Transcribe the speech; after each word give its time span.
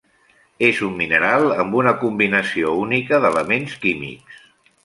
És 0.67 0.79
un 0.87 0.95
mineral 1.01 1.45
amb 1.65 1.77
una 1.81 1.93
combinació 2.05 2.75
única 2.87 3.23
d’elements 3.27 3.77
químics. 3.87 4.43